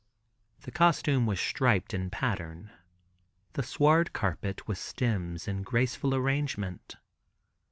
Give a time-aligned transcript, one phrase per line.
[0.61, 2.71] The costume was striped in pattern.
[3.53, 6.95] The sward carpet was stems in graceful arrangement.